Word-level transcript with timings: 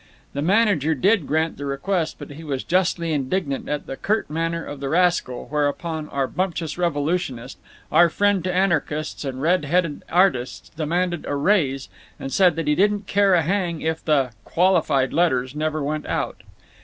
The 0.33 0.41
manager 0.41 0.95
did 0.95 1.27
grant 1.27 1.57
the 1.57 1.65
request, 1.65 2.15
but 2.17 2.31
he 2.31 2.43
was 2.43 2.63
justly 2.63 3.13
indignant 3.13 3.69
at 3.69 3.85
the 3.85 3.95
curt 3.95 4.31
manner 4.31 4.65
of 4.65 4.79
the 4.79 4.89
rascal, 4.89 5.45
whereupon 5.51 6.09
our 6.09 6.25
bumptious 6.25 6.75
revolutionist, 6.75 7.59
our 7.91 8.09
friend 8.09 8.43
to 8.45 8.51
anarchists 8.51 9.23
and 9.23 9.43
red 9.43 9.63
headed 9.65 10.01
artists, 10.09 10.69
demanded 10.69 11.25
a 11.27 11.35
"raise" 11.35 11.87
and 12.19 12.33
said 12.33 12.55
that 12.55 12.65
he 12.65 12.73
didn't 12.73 13.05
care 13.05 13.35
a 13.35 13.43
hang 13.43 13.81
if 13.81 14.03
the 14.03 14.31
[qualified] 14.43 15.13
letters 15.13 15.53
never 15.55 15.83
went 15.83 16.07
out. 16.07 16.41